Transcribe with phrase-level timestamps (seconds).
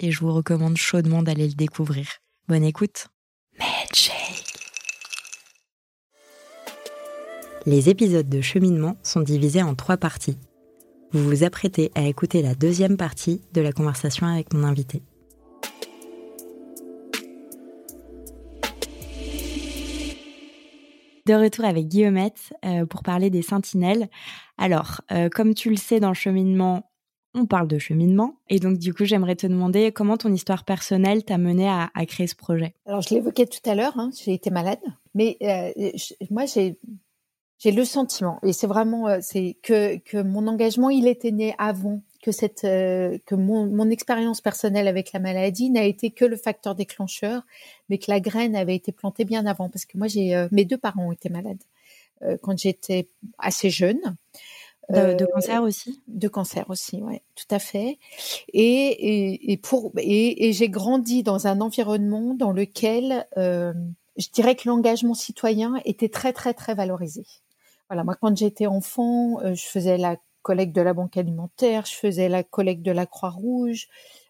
[0.00, 2.06] et je vous recommande chaudement d'aller le découvrir.
[2.48, 3.08] Bonne écoute.
[7.66, 10.38] Les épisodes de cheminement sont divisés en trois parties.
[11.12, 15.02] Vous vous apprêtez à écouter la deuxième partie de la conversation avec mon invité.
[21.26, 24.08] De retour avec Guillaumette euh, pour parler des sentinelles.
[24.56, 26.89] Alors, euh, comme tu le sais dans le cheminement,
[27.34, 28.36] on parle de cheminement.
[28.48, 32.26] Et donc, du coup, j'aimerais te demander comment ton histoire personnelle t'a mené à, créer
[32.26, 32.74] ce projet.
[32.86, 34.80] Alors, je l'évoquais tout à l'heure, hein, j'ai été malade.
[35.14, 35.70] Mais euh,
[36.30, 36.76] moi, j'ai
[37.58, 42.00] j'ai le sentiment, et c'est vraiment, c'est que, que mon engagement, il était né avant
[42.22, 46.36] que cette euh, que mon, mon expérience personnelle avec la maladie n'a été que le
[46.36, 47.42] facteur déclencheur,
[47.88, 49.68] mais que la graine avait été plantée bien avant.
[49.70, 51.62] Parce que moi, j'ai euh, mes deux parents ont été malades
[52.22, 54.16] euh, quand j'étais assez jeune.
[54.90, 56.00] De, de, cancer aussi?
[56.08, 57.98] De cancer aussi, ouais, tout à fait.
[58.52, 64.56] Et, et, et pour et, et j'ai grandi dans un environnement dans lequel je dirais
[64.56, 67.24] que l'engagement citoyen était très très très valorisé.
[67.88, 72.28] Voilà, moi quand j'étais enfant, je faisais la collecte de la banque alimentaire, je faisais
[72.28, 73.88] la collecte de la Croix-Rouge.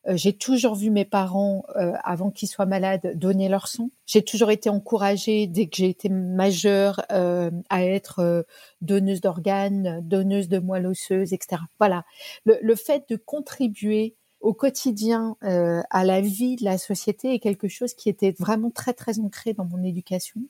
[0.08, 3.90] Euh, j'ai toujours vu mes parents, euh, avant qu'ils soient malades, donner leur sang.
[4.06, 8.46] J'ai toujours été encouragée, dès que j'ai été majeure, euh, à être
[8.80, 11.62] donneuse d'organes, donneuse de moelle osseuse, etc.
[11.78, 12.04] Voilà.
[12.44, 17.68] Le, le fait de contribuer au quotidien à la vie de la société est quelque
[17.68, 20.40] chose qui était vraiment très, très ancré dans mon éducation.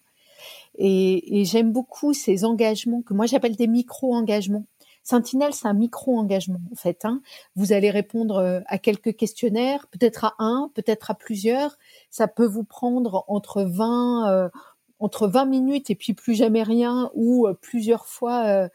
[0.79, 4.65] Et, et j'aime beaucoup ces engagements que moi j'appelle des micro-engagements
[5.03, 7.05] Sentinelle, c'est un micro-engagement en fait.
[7.05, 7.23] Hein.
[7.57, 11.79] Vous allez répondre euh, à quelques questionnaires, peut-être à un, peut-être à plusieurs.
[12.11, 14.49] Ça peut vous prendre entre 20, euh,
[15.01, 18.69] entre 20 minutes et puis plus jamais rien ou euh, plusieurs fois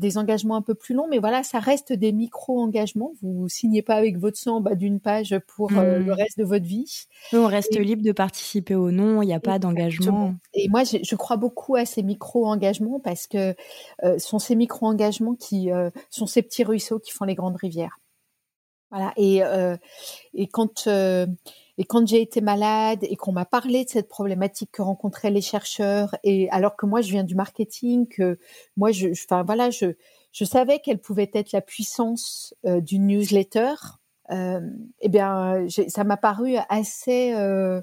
[0.00, 3.12] des engagements un peu plus longs, mais voilà, ça reste des micro-engagements.
[3.22, 6.12] Vous signez pas avec votre sang bas d'une page pour euh, le mmh.
[6.12, 7.06] reste de votre vie.
[7.32, 10.34] on reste libre de participer ou non, il n'y a pas d'engagement.
[10.54, 13.54] Et moi, je, crois beaucoup à ces micro-engagements parce que
[14.02, 17.98] euh, sont ces micro-engagements qui euh, sont ces petits ruisseaux qui font les grandes rivières.
[18.90, 19.12] Voilà.
[19.16, 19.40] Et,
[20.34, 20.88] et quand
[21.80, 25.40] et quand j'ai été malade et qu'on m'a parlé de cette problématique que rencontraient les
[25.40, 28.38] chercheurs, et alors que moi je viens du marketing, que
[28.76, 29.86] moi je, enfin voilà, je,
[30.30, 33.72] je savais quelle pouvait être la puissance euh, d'une newsletter.
[34.30, 34.60] Euh,
[35.00, 37.80] eh bien, ça m'a paru assez euh,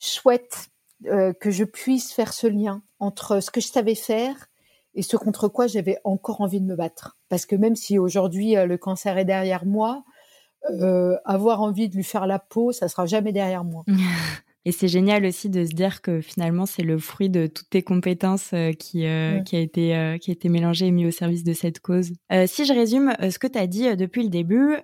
[0.00, 0.66] chouette
[1.06, 4.48] euh, que je puisse faire ce lien entre ce que je savais faire
[4.94, 7.16] et ce contre quoi j'avais encore envie de me battre.
[7.28, 10.02] Parce que même si aujourd'hui le cancer est derrière moi,
[10.68, 13.84] euh, avoir envie de lui faire la peau, ça sera jamais derrière moi.
[14.66, 17.82] Et c'est génial aussi de se dire que finalement c'est le fruit de toutes tes
[17.82, 21.10] compétences euh, qui euh, qui a été euh, qui a été mélangé et mis au
[21.10, 22.12] service de cette cause.
[22.46, 24.76] si je résume ce que tu as dit depuis le début,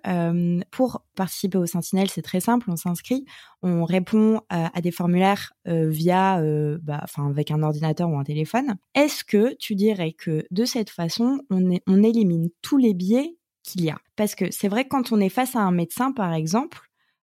[0.71, 3.25] pour participer au Sentinelle, c'est très simple, on s'inscrit,
[3.63, 6.41] on répond à des formulaires via
[6.83, 8.77] bah, enfin avec un ordinateur ou un téléphone.
[8.95, 13.37] Est-ce que tu dirais que de cette façon, on, est, on élimine tous les biais
[13.67, 13.99] qu'il y a.
[14.17, 16.79] Parce que c'est vrai que quand on est face à un médecin, par exemple,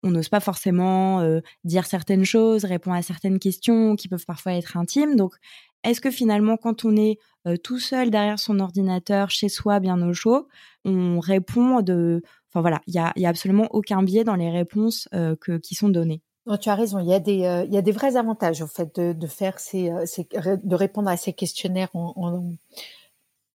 [0.04, 4.54] on n'ose pas forcément euh, dire certaines choses, répondre à certaines questions qui peuvent parfois
[4.54, 5.16] être intimes.
[5.16, 5.34] Donc,
[5.84, 10.02] est-ce que finalement, quand on est euh, tout seul derrière son ordinateur, chez soi, bien
[10.08, 10.48] au chaud,
[10.84, 12.22] on répond de...
[12.50, 15.90] Enfin voilà, il y a, a, absolument aucun biais dans les réponses euh, qui sont
[15.90, 16.22] données.
[16.62, 17.00] Tu as raison.
[17.00, 17.20] Il y a
[17.82, 22.54] des, vrais avantages au fait de, faire ces, de répondre à ces questionnaires en,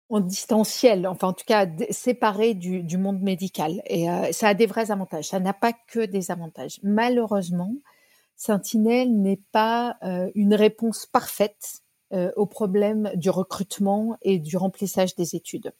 [0.08, 3.82] en distanciel, enfin en tout cas séparé du, du monde médical.
[3.86, 5.28] Et euh, ça a des vrais avantages.
[5.28, 6.78] Ça n'a pas que des avantages.
[6.82, 7.74] Malheureusement,
[8.36, 11.82] Sentinelle n'est pas euh, une réponse parfaite
[12.12, 15.72] euh, au problème du recrutement et du remplissage des études.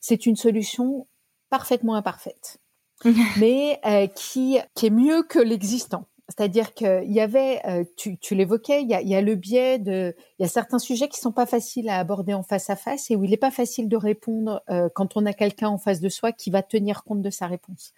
[0.00, 1.06] C'est une solution
[1.50, 2.58] parfaitement imparfaite,
[3.38, 3.80] mais
[4.16, 6.04] qui, qui est mieux que l'existant.
[6.28, 9.78] C'est-à-dire qu'il y avait, euh, tu, l'évoquais, il y a, il y a le biais
[9.78, 12.76] de, il y a certains sujets qui sont pas faciles à aborder en face à
[12.76, 15.78] face et où il n'est pas facile de répondre euh, quand on a quelqu'un en
[15.78, 17.94] face de soi qui va tenir compte de sa réponse.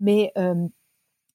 [0.00, 0.68] Mais euh,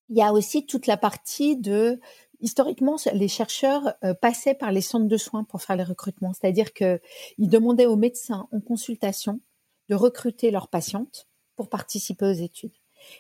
[0.10, 2.00] il y a aussi toute la partie de,
[2.40, 6.34] historiquement, les chercheurs passaient par les centres de soins pour faire les recrutements.
[6.34, 7.00] C'est-à-dire qu'ils
[7.40, 9.42] demandaient aux médecins en consultation
[9.90, 12.72] de recruter leurs patientes pour participer aux études.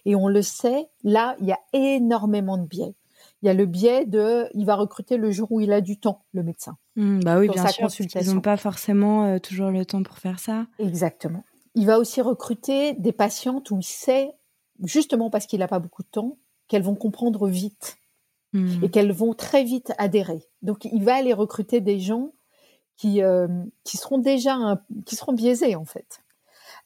[0.05, 2.93] Et on le sait, là, il y a énormément de biais
[3.41, 5.99] il y a le biais de, il va recruter le jour où il a du
[5.99, 6.77] temps, le médecin.
[6.95, 7.89] Mmh, bah oui, bien sûr.
[8.15, 10.65] Ils n'ont pas forcément euh, toujours le temps pour faire ça.
[10.79, 11.43] Exactement.
[11.75, 14.31] Il va aussi recruter des patientes où il sait,
[14.83, 16.37] justement parce qu'il n'a pas beaucoup de temps,
[16.67, 17.97] qu'elles vont comprendre vite
[18.53, 18.83] mmh.
[18.83, 20.43] et qu'elles vont très vite adhérer.
[20.63, 22.31] Donc, il va aller recruter des gens
[22.97, 23.47] qui, euh,
[23.83, 26.23] qui seront déjà, qui seront biaisés en fait.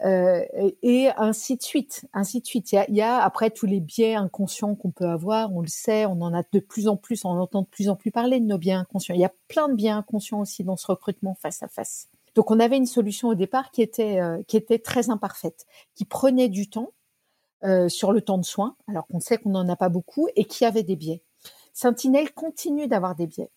[0.03, 0.43] Euh,
[0.81, 2.71] et, ainsi de suite, ainsi de suite.
[2.71, 6.21] Il y, a, après tous les biais inconscients qu'on peut avoir, on le sait, on
[6.21, 8.57] en a de plus en plus, on entend de plus en plus parler de nos
[8.57, 9.13] biais inconscients.
[9.13, 12.07] Il y a plein de biais inconscients aussi dans ce recrutement face à face.
[12.33, 15.65] Donc on avait une solution au départ qui était euh, qui était très imparfaite,
[15.95, 16.93] qui prenait du temps
[17.63, 20.45] euh, sur le temps de soins, alors qu'on sait qu'on n'en a pas beaucoup, et
[20.45, 21.21] qui avait des biais.
[21.73, 23.49] Sentinelle continue d'avoir des biais.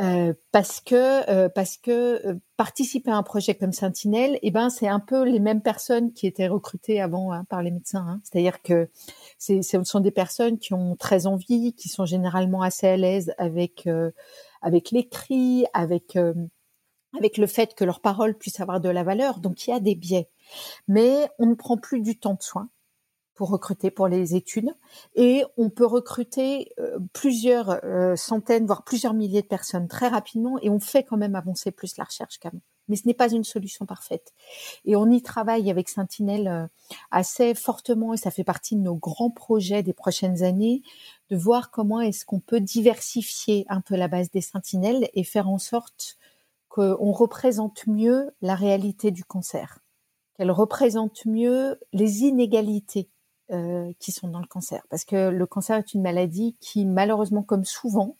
[0.00, 4.70] Euh, parce que euh, parce que euh, participer à un projet comme Sentinelle, eh ben
[4.70, 8.06] c'est un peu les mêmes personnes qui étaient recrutées avant hein, par les médecins.
[8.08, 8.20] Hein.
[8.24, 8.88] C'est-à-dire que
[9.36, 13.34] c'est, ce sont des personnes qui ont très envie, qui sont généralement assez à l'aise
[13.36, 13.88] avec
[14.62, 16.16] avec l'écrit, avec
[17.18, 19.40] avec le fait que leurs paroles puissent avoir de la valeur.
[19.40, 20.30] Donc il y a des biais,
[20.88, 22.70] mais on ne prend plus du temps de soin
[23.40, 24.68] pour recruter pour les études.
[25.14, 30.58] Et on peut recruter euh, plusieurs euh, centaines voire plusieurs milliers de personnes très rapidement.
[30.60, 32.60] Et on fait quand même avancer plus la recherche qu'avant.
[32.88, 34.34] Mais ce n'est pas une solution parfaite.
[34.84, 36.66] Et on y travaille avec Sentinelle euh,
[37.10, 38.12] assez fortement.
[38.12, 40.82] Et ça fait partie de nos grands projets des prochaines années
[41.30, 45.48] de voir comment est-ce qu'on peut diversifier un peu la base des sentinelles et faire
[45.48, 46.18] en sorte
[46.68, 49.78] qu'on représente mieux la réalité du cancer.
[50.36, 53.08] Qu'elle représente mieux les inégalités
[53.52, 54.82] euh, qui sont dans le cancer.
[54.90, 58.16] Parce que le cancer est une maladie qui, malheureusement, comme souvent,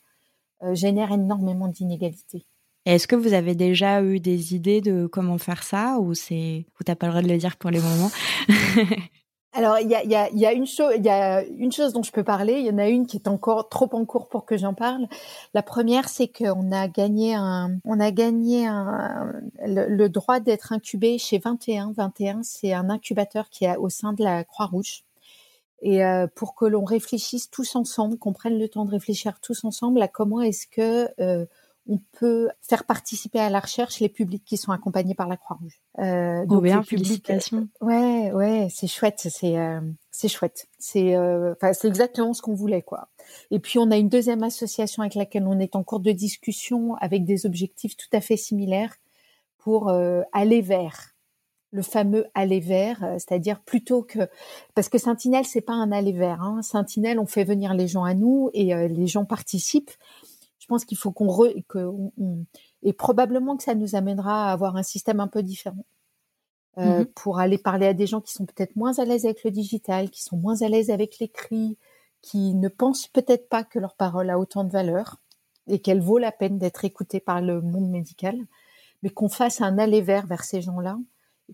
[0.63, 2.45] euh, génère énormément d'inégalités.
[2.85, 6.85] Est-ce que vous avez déjà eu des idées de comment faire ça ou c'est vous
[6.85, 8.11] t'as pas le droit de le dire pour les moments
[9.53, 11.93] Alors il y a, y, a, y a, une chose il y a une chose
[11.93, 12.55] dont je peux parler.
[12.55, 15.07] Il y en a une qui est encore trop en cours pour que j'en parle.
[15.55, 19.33] La première c'est qu'on a gagné un on a gagné un,
[19.67, 21.93] le, le droit d'être incubé chez 21.
[21.97, 25.05] 21 c'est un incubateur qui est au sein de la Croix Rouge
[25.83, 29.65] et euh, pour que l'on réfléchisse tous ensemble, qu'on prenne le temps de réfléchir tous
[29.65, 31.47] ensemble à comment est-ce que euh,
[31.89, 35.81] on peut faire participer à la recherche les publics qui sont accompagnés par la Croix-Rouge.
[35.99, 37.69] Euh, oh bien, félicitations.
[37.81, 39.81] ouais, ouais, c'est chouette, c'est euh,
[40.11, 40.69] c'est chouette.
[40.79, 43.09] C'est enfin c'est exactement ce qu'on voulait quoi.
[43.51, 46.95] Et puis on a une deuxième association avec laquelle on est en cours de discussion
[46.97, 48.95] avec des objectifs tout à fait similaires
[49.57, 49.91] pour
[50.33, 51.15] aller vers
[51.73, 54.29] le fameux aller vers, euh, c'est-à-dire plutôt que
[54.75, 56.43] parce que Sentinelle c'est pas un aller vers.
[56.43, 56.63] Hein.
[56.63, 59.93] Sentinelle, on fait venir les gens à nous et euh, les gens participent.
[60.59, 61.29] Je pense qu'il faut qu'on
[61.69, 61.91] que
[62.83, 65.85] et probablement que ça nous amènera à avoir un système un peu différent
[66.79, 69.45] euh, mmh pour aller parler à des gens qui sont peut-être moins à l'aise avec
[69.45, 71.77] le digital, qui sont moins à l'aise avec l'écrit,
[72.23, 75.17] qui ne pensent peut-être pas que leur parole a autant de valeur
[75.67, 78.37] et qu'elle vaut la peine d'être écoutée par le monde médical,
[79.03, 80.99] mais qu'on fasse un aller vers vers ces gens-là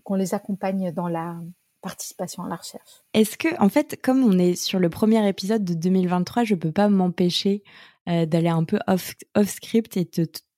[0.03, 1.37] qu'on les accompagne dans la
[1.81, 3.03] participation à la recherche.
[3.13, 6.71] Est-ce que, en fait, comme on est sur le premier épisode de 2023, je peux
[6.71, 7.63] pas m'empêcher
[8.09, 10.09] euh, d'aller un peu off, off script et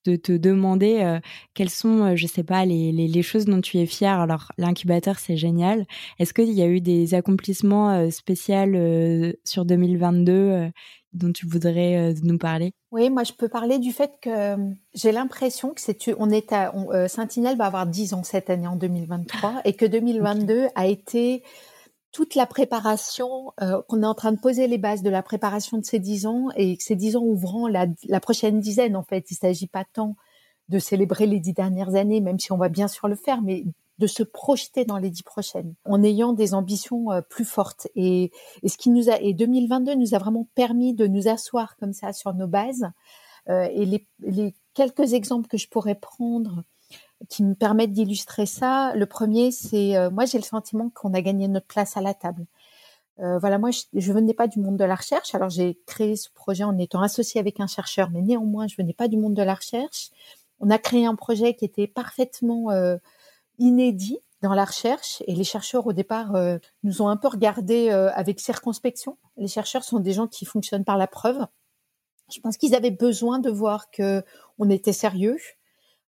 [0.06, 1.20] de te demander euh,
[1.54, 4.20] quelles sont, euh, je sais pas, les, choses dont tu es fière?
[4.20, 5.86] Alors, l'incubateur, c'est génial.
[6.20, 10.72] Est-ce qu'il y a eu des accomplissements spéciaux sur 2022
[11.14, 12.74] dont tu voudrais euh, nous parler?
[12.92, 16.52] Oui, moi je peux parler du fait que euh, j'ai l'impression que c'est on est
[16.52, 20.88] à euh, Sentinelle va avoir 10 ans cette année en 2023 et que 2022 a
[20.88, 21.44] été
[22.12, 23.54] toute la préparation
[23.88, 26.48] qu'on est en train de poser les bases de la préparation de ces 10 ans
[26.56, 29.86] et que ces 10 ans ouvrant la, la prochaine dizaine en fait, il s'agit pas
[29.94, 30.16] tant
[30.70, 33.66] de célébrer les dix dernières années, même si on va bien sûr le faire, mais
[34.00, 37.88] de se projeter dans les dix prochaines en ayant des ambitions euh, plus fortes.
[37.96, 38.32] Et,
[38.66, 42.14] ce qui nous a, et 2022 nous a vraiment permis de nous asseoir comme ça
[42.14, 42.90] sur nos bases.
[43.50, 46.64] Euh, et les, quelques exemples que je pourrais prendre
[47.28, 51.22] qui me permettent d'illustrer ça, le premier, c'est euh, moi j'ai le sentiment qu'on a
[51.22, 52.46] gagné notre place à la table.
[53.18, 55.36] voilà, moi, je, je venais pas du monde de la recherche.
[55.36, 58.94] Alors, j'ai créé ce projet en étant associé avec un chercheur, mais néanmoins, je venais
[58.94, 60.12] pas du monde de la recherche.
[60.62, 62.72] On a créé un projet qui était parfaitement
[63.60, 67.90] inédit dans la recherche et les chercheurs au départ euh, nous ont un peu regardé
[67.90, 69.18] euh, avec circonspection.
[69.38, 71.46] Les chercheurs sont des gens qui fonctionnent par la preuve.
[72.34, 74.24] Je pense qu'ils avaient besoin de voir que
[74.58, 75.38] on était sérieux,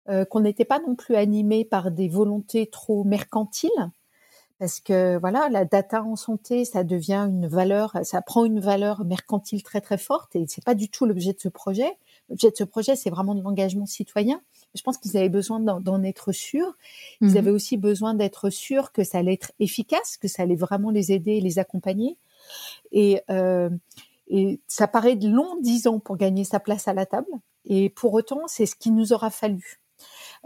[0.09, 3.91] euh, qu'on n'était pas non plus animé par des volontés trop mercantiles,
[4.59, 9.05] parce que voilà, la data en santé, ça devient une valeur, ça prend une valeur
[9.07, 11.97] mercantile très très forte et c'est pas du tout l'objet de ce projet.
[12.31, 14.41] L'objet de ce projet, c'est vraiment de l'engagement citoyen.
[14.75, 16.77] Je pense qu'ils avaient besoin d'en être sûrs.
[17.21, 17.37] Ils mhm.
[17.37, 21.11] avaient aussi besoin d'être sûrs que ça allait être efficace, que ça allait vraiment les
[21.13, 22.17] aider et les accompagner.
[22.93, 23.69] Et, euh,
[24.29, 27.31] Et ça paraît de long dix ans pour gagner sa place à la table.
[27.65, 29.81] Et pour autant, c'est ce qu'il nous aura fallu.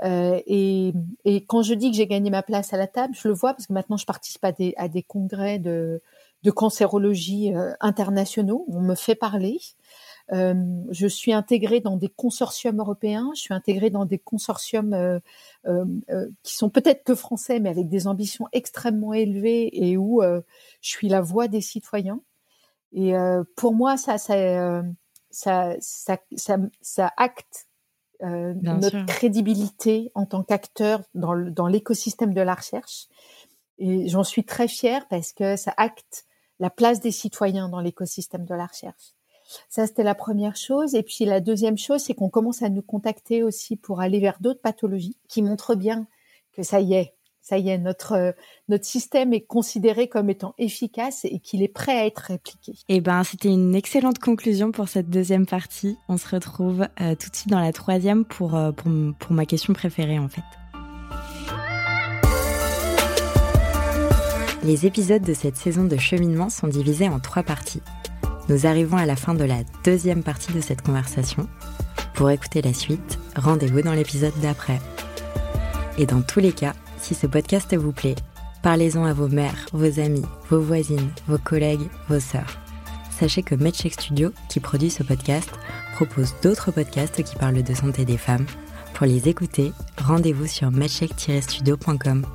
[0.03, 0.93] Euh, et,
[1.25, 3.53] et, quand je dis que j'ai gagné ma place à la table, je le vois
[3.53, 6.03] parce que maintenant je participe à des, à des congrès de,
[6.43, 8.65] de cancérologie euh, internationaux.
[8.69, 9.61] On me fait parler.
[10.33, 10.55] Euh,
[10.91, 13.31] je suis intégrée dans des consortiums européens.
[13.35, 15.21] Je suis intégrée dans des consortiums euh,
[15.67, 20.23] euh, euh qui sont peut-être que français, mais avec des ambitions extrêmement élevées et où
[20.23, 22.21] je suis la voix des citoyens.
[22.93, 23.13] Et
[23.57, 24.83] pour moi, ça, ça,
[25.31, 27.67] ça, ça, ça, ça acte
[28.23, 33.09] euh, notre crédibilité en tant qu'acteur dans, dans l'écosystème de la recherche.
[33.79, 36.25] Et j'en suis très fière parce que ça acte
[36.61, 39.14] la place des citoyens dans l'écosystème de la recherche.
[39.69, 40.95] Ça, c'était la première chose.
[40.95, 44.39] Et puis la deuxième chose, c'est qu'on commence à nous contacter aussi pour aller vers
[44.41, 46.07] d'autres pathologies qui montrent bien
[46.53, 48.33] que ça y est, ça y est, notre, euh,
[48.69, 52.73] notre système est considéré comme étant efficace et qu'il est prêt à être répliqué.
[52.89, 55.99] Eh ben, c'était une excellente conclusion pour cette deuxième partie.
[56.09, 59.45] On se retrouve euh, tout de suite dans la troisième pour, euh, pour, pour ma
[59.45, 60.43] question préférée, en fait.
[64.65, 67.83] Les épisodes de cette saison de cheminement sont divisés en trois parties.
[68.49, 71.49] Nous arrivons à la fin de la deuxième partie de cette conversation.
[72.15, 74.81] Pour écouter la suite, rendez-vous dans l'épisode d'après.
[75.99, 78.17] Et dans tous les cas, si ce podcast vous plaît,
[78.63, 82.59] parlez-en à vos mères, vos amis, vos voisines, vos collègues, vos sœurs.
[83.11, 85.51] Sachez que MedCheck Studio, qui produit ce podcast,
[85.95, 88.47] propose d'autres podcasts qui parlent de santé des femmes.
[88.93, 92.27] Pour les écouter, rendez-vous sur medcheck-studio.com.